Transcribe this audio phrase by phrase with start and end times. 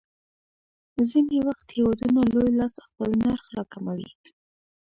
[1.09, 4.09] ځینې وخت هېوادونه لوی لاس خپل نرخ راکموي.